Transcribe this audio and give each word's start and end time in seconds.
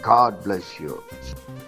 God 0.00 0.38
bless 0.44 0.70
you 0.80 0.94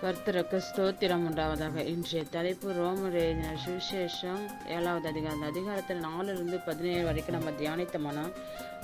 கர்த்தருக்கு 0.03 0.61
ஸ்தோத்திரம் 0.69 1.25
உண்டாவதாக. 1.27 1.77
இன்றைய 1.77 2.25
தலைப்பு 2.31 2.73
ரோமர் 2.73 3.13
எழுதின 3.13 3.53
சுவிசேஷம் 3.65 4.43
ஏழாவது 4.69 5.09
அதிகாரம். 5.09 5.43
அதிகாரத்தில் 5.43 6.05
நாலுலேருந்து 6.05 6.61
பதினேழு 6.67 7.05
வரைக்கும் 7.05 7.37
நம்ம 7.39 7.51
தியானித்தமானோம் 7.51 8.33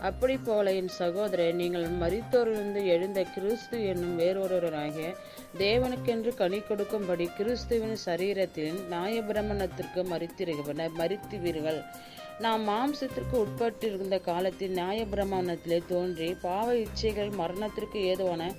அப்படி 0.03 0.39
போல 0.39 0.73
என் 0.73 0.93
சகோதரே 0.99 1.53
நீங்கள் 1.53 1.87
மறித்தோரிலிருந்து 1.89 2.85
எழுந்த 2.85 3.25
கிறிஸ்து 3.25 3.87
என்னும் 3.87 4.17
வேறொருவராகிய 4.19 5.15
தேவனுக்கென்று 5.59 6.35
கனி 6.35 6.61
கொடுக்கும்படி 6.61 7.31
கிறிஸ்துவின் 7.37 7.99
சரீரத்தில் 8.07 8.81
நியாயபிரமணத்திற்கு 8.91 10.03
மறித்திருக்கிற 10.05 10.89
மறித்துவீர்கள் 10.97 11.81
நாம் 12.41 12.69
மாம்சத்திற்கு 12.69 13.45
உட்பட்டிருந்த 13.45 14.21
காலத்தில் 14.21 14.77
நியாயபிரமாணத்திலே 14.77 15.83
தோன்றி 15.87 16.37
பாவ 16.43 16.75
இச்சைகள் 16.75 17.31
மரணத்திற்கு 17.31 17.99
ஏதுவான 18.01 18.53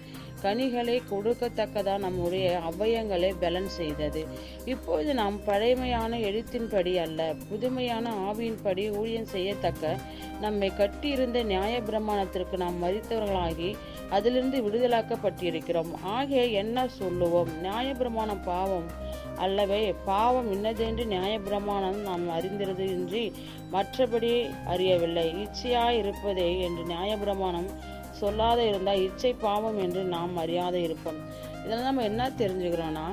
கனிகளை 0.44 1.02
கொடுக்கத்தக்கதா 1.12 1.98
நம்முடைய 1.98 2.48
அவயங்களை 2.70 3.32
பலன் 3.40 3.70
செய்தது. 3.70 4.22
இப்பொழுது 4.66 5.14
நாம் 5.14 5.38
பழைமையான 5.46 6.18
எழுத்தின்படி 6.18 6.94
அல்ல 7.06 7.34
புதுமையான 7.50 8.12
ஆவியின்படி 8.30 8.84
ஊழியம் 8.98 9.32
செய்யத்தக்க 9.36 9.98
நம்மை 10.41 10.72
கட்டியிருந்த 10.77 11.44
நியாய 11.44 11.82
பிரமாணத்திற்கு 11.82 12.58
நாம் 12.58 12.84
மறித்தவர்களாகி 12.84 13.70
அதிலிருந்து 14.10 14.58
விடுதலாக்கப்பட்டிருக்கிறோம். 14.62 15.91
ஆகிய 16.04 16.41
என்ன 16.62 16.88
சொல்லுவோம்? 16.88 17.52
நியாய 17.62 17.94
பிரமாணம் 17.94 18.44
பாவம் 18.44 18.88
அல்லவே 19.35 19.94
பாவம் 20.05 20.50
இன்னதென்று 20.52 21.05
நியாய 21.05 21.40
பிரமாணம் 21.40 22.00
நாம் 22.02 22.26
அறிந்திருது 22.30 22.85
இன்றி 22.98 23.26
மற்றபடி 23.72 24.34
அறியவில்லை. 24.68 25.28
இச்சையாய் 25.46 25.98
இருப்பதே 25.98 26.50
என்று 26.60 26.84
நியாய 26.84 27.18
பிரமாணம் 27.18 27.70
சொல்லாத 28.24 28.60
இருந்தால் 28.70 29.04
இச்சை 29.07 29.34
பாவம் 29.46 29.79
என்று 29.85 30.04
நாம் 30.16 30.41
அறியாத 30.43 30.76
இருப்போம். 30.88 31.20
இதெல்லாம் 31.63 31.90
நம்ம 31.90 32.05
என்ன 32.12 32.29
தெரிஞ்சுக்கிறோன்னா 32.41 33.07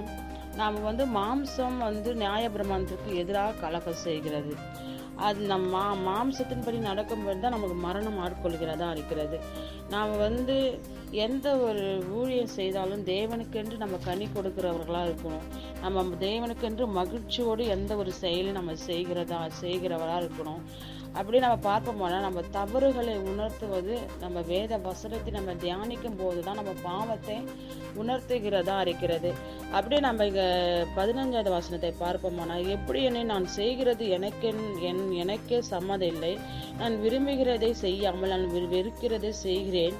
நாம் 0.61 0.78
வந்து 0.89 1.05
மாம்சம் 1.19 1.77
வந்து 1.89 2.11
நியாய 2.22 2.44
பிரமாணத்திற்கு 2.55 3.11
எதிராக 3.22 3.58
கலக்கம் 3.64 4.03
செய்கிறது. 4.06 4.55
அது 5.27 5.41
நம் 5.50 5.66
மா 5.75 5.83
மாம்சத்தின்படி 6.06 6.78
நடக்கும்போது 6.88 7.41
தான் 7.41 7.55
நமக்கு 7.55 7.77
மரணம் 7.86 8.19
ஆட்கொள்கிறதா 8.25 8.86
இருக்கிறது. 8.97 9.36
நாம் 9.94 10.12
வந்து 10.27 10.56
எந்த 11.25 11.47
ஒரு 11.66 11.84
ஊழியம் 12.19 12.53
செய்தாலும் 12.58 13.03
தேவனுக்கென்று 13.11 13.77
நம்ம 13.83 13.98
கனி 14.06 14.27
கொடுக்கிறவர்களாக 14.36 15.08
இருக்கணும். 15.08 15.47
நம்ம 15.84 16.16
தேவனுக்கென்று 16.27 16.86
மகிழ்ச்சியோடு 17.00 17.64
எந்த 17.77 17.92
ஒரு 18.03 18.12
செயலும் 18.22 18.58
நம்ம 18.58 18.75
செய்கிறதா 18.88 19.41
செய்கிறவராக 19.62 20.22
இருக்கணும். 20.25 20.62
அப்படி 21.12 21.39
நம்ம 21.39 21.56
பார்ப்போம்னா 21.56 22.20
நம்ம 22.20 22.41
தவறுகளை 22.50 23.19
உணர்த்துவது 23.19 23.98
நம்ம 24.20 24.41
வேத 24.41 24.77
வசனத்தை 24.77 25.33
நம்ம 25.33 25.53
தியானிக்கும் 25.53 26.19
போது 26.19 26.41
தான் 26.41 26.55
நம்ம 26.55 26.70
பாவத்தை 26.83 27.36
உணர்த்துகிறதா 27.97 28.80
இருக்கிறது. 28.80 29.34
அப்படியே 29.72 30.00
நம்ம 30.00 30.25
இங்கே 30.25 30.41
பதினஞ்சாவது 30.97 31.50
வசனத்தை 31.50 31.94
பார்ப்போம்னா 32.00 32.69
எப்படி 32.69 33.03
என்னை 33.03 33.22
நான் 33.22 33.47
செய்கிறது 33.47 34.08
எனக்கு 34.08 34.55
என் 34.81 35.11
எனக்கே 35.11 35.61
சம்மதம் 35.61 36.08
இல்லை 36.08 36.38
நான் 36.78 36.92
விரும்புகிறதை 36.92 37.70
செய்யாமல் 37.70 38.28
நான் 38.28 38.50
வெறு- 38.50 38.75
வெறுக்கிறதை 38.75 39.28
செய்கிறேன். 39.28 39.94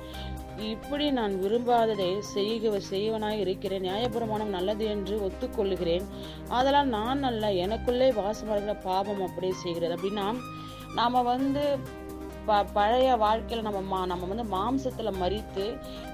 இப்படி 0.59 1.11
நான் 1.11 1.33
விரும்பாததை 1.33 2.19
செய்க 2.19 2.81
செய்வனாய் 2.91 3.39
இருக்கிறேன். 3.39 3.83
நியாயபுரமானம் 3.83 4.45
நல்லது 4.45 4.85
என்று 4.85 5.31
ஒத்துக்கொள்கிறேன். 5.31 6.05
அதெல்லாம் 6.49 6.89
நான் 6.89 7.23
அல்ல 7.23 7.49
எனக்குள்ளே 7.49 8.13
வாசமாடுகிற 8.13 8.81
பாவம் 8.81 9.27
அப்படியே 9.27 9.53
செய்கிறது. 9.53 9.95
அப்படின்னா 9.95 10.35
நாம 10.95 11.23
வந்து 11.23 11.65
ப 12.47 12.55
பழைய 12.73 13.09
வாழ்க்கையில் 13.17 13.67
நம்ம 13.67 13.81
மா 13.81 13.99
நம்ம 14.07 14.27
வந்து 14.27 14.45
மாம்சத்தில் 14.55 15.19
மறித்து 15.23 15.65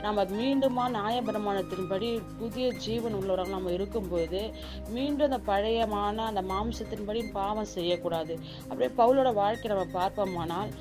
நம்ம 0.03 0.25
மீண்டுமா 0.25 0.85
நியாயபிரமாணத்தின்படி 0.97 2.09
புதிய 2.39 2.67
ஜீவன் 2.77 3.15
உள்ளவராக 3.15 3.49
நம்ம 3.49 3.73
இருக்கும்போது 3.73 4.41
மீண்டும் 4.89 5.27
அந்த 5.29 5.41
பழையமான 5.53 6.25
அந்த 6.31 6.43
மாம்சத்தின்படி 6.43 7.23
பாவம் 7.33 7.73
செய்யக்கூடாது. 7.75 8.35
அப்படியே 8.69 8.91
பவுலோட 9.01 9.33
வாழ்க்கை 9.35 9.71
நம்ம 9.73 9.87
பார்ப்போமானால் 9.99 10.73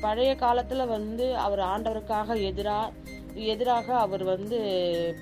பழைய 0.00 0.34
காலத்தில் 0.34 0.86
வந்து 0.86 1.26
அவர் 1.36 1.62
ஆண்டவருக்காக 1.72 2.38
எதிராக 2.50 2.92
எதிராக 3.34 3.98
அவர் 3.98 4.24
வந்து 4.24 4.58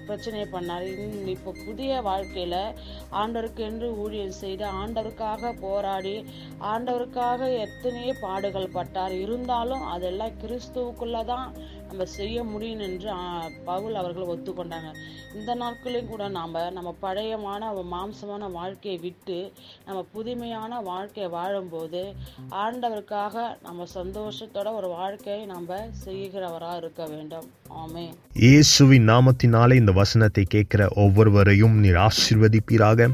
பிரச்சனை 0.06 0.43
பண்ணார். 0.43 0.98
இன்~ 0.98 1.26
இப்போ 1.26 1.54
புதிய 1.66 2.00
வாழ்க்கையில 2.00 2.75
ஆண்டவருக்கு 3.12 3.56
என்று 3.56 3.98
ஊழியம் 3.98 4.31
செய்து 4.31 4.66
ஆண்டவருக்காக 4.66 5.53
போராடி 5.60 6.25
ஆண்டவருக்காக 6.60 7.59
எத்தனையோ 7.59 8.15
பாடுகள் 8.21 8.72
பட்டார். 8.72 9.21
இருந்தாலும் 9.21 9.82
அதெல்லாம் 9.82 10.31
கிறிஸ்துவுக்குள்ளே 10.47 11.25
தான் 11.25 11.54
நம்ம 11.91 12.05
செய்ய 12.19 12.43
முடியும் 12.51 12.83
என்று 12.87 13.09
பவுல் 13.69 13.97
அவர்கள் 14.01 14.31
ஒத்துக்கொண்டாங்க. 14.33 14.91
இந்த 15.39 15.51
நாட்களையும் 15.62 16.11
கூட 16.11 16.25
நாம் 16.37 16.56
நம்ம 16.77 16.91
பழையமான 17.05 17.71
மாம்சமான 17.95 18.51
வாழ்க்கையை 18.59 18.99
விட்டு 19.06 19.39
நம்ம 19.87 20.01
புதுமையான 20.15 20.81
வாழ்க்கையை 20.91 21.28
வாழும்போது 21.37 22.03
ஆண்டவருக்காக 22.65 23.45
நம்ம 23.67 23.87
சந்தோஷத்தோட 23.95 24.69
ஒரு 24.81 24.91
வாழ்க்கையை 24.99 25.43
நம்ம 25.55 25.81
செய்கிறவராக 26.05 26.81
இருக்க 26.83 27.03
வேண்டும். 27.15 27.49
ஆமே 27.83 28.05
இயேசுவின் 28.45 29.09
நாமத்தினாலே 29.09 29.75
இந்த 29.81 29.93
வசனத்தை 30.01 30.45
கேட்கிற 30.55 30.83
ஒவ்வொருவரையும் 31.03 31.77
நீர் 31.83 31.99
ஆசீர்வதிப்பீராக. 32.07 33.09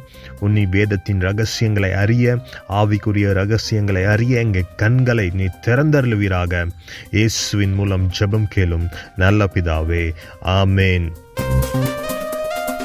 உன்னி 0.45 0.65
வேதத்தின் 0.77 1.21
ரகசியங்களை 1.21 1.93
அறிய 2.03 2.37
ஆவிக்குரிய 2.81 3.33
ரகசியங்களை 3.41 4.05
அறிய 4.15 4.45
எங்கள் 4.47 4.71
கண்களை 4.77 5.27
நீ 5.41 5.49
திறந்தருளுவீராக. 5.67 6.63
இயேசுவின் 7.17 7.77
மூலம் 7.81 8.07
ஜெபம் 8.19 8.49
கேளும் 8.67 8.87
நல்ல 9.17 9.49
பிதாவே 9.55 10.05
ஆமேன். 10.59 11.07